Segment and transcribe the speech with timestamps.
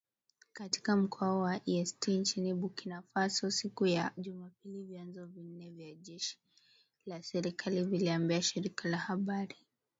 [0.53, 6.37] Katika mkoa wa Est nchini Burkina Faso siku ya Jumapili vyanzo vine vya jeshi
[7.05, 9.55] la serikali vililiambia shirika la habari.